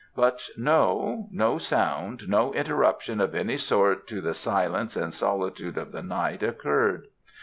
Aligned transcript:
But 0.15 0.49
no, 0.57 1.27
no 1.31 1.59
sound, 1.59 2.27
no 2.27 2.51
interruption 2.55 3.21
of 3.21 3.35
any 3.35 3.55
sort 3.55 4.07
to 4.07 4.19
the 4.19 4.33
silence 4.33 4.95
and 4.95 5.13
solitude 5.13 5.77
of 5.77 5.91
the 5.91 6.01
night 6.01 6.41
occurred. 6.41 7.05